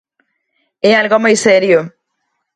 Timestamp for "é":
0.89-0.91